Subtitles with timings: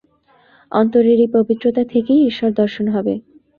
[0.71, 3.13] অন্তরের এই পবিত্রতা থেকেই ঈশ্বর-দর্শন হবে।